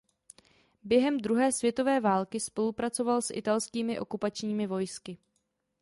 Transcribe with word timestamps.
Během 0.83 1.17
druhé 1.19 1.51
světové 1.51 1.99
války 1.99 2.39
spolupracoval 2.39 3.21
s 3.21 3.33
italskými 3.33 3.99
okupačními 3.99 4.67
vojsky. 4.67 5.17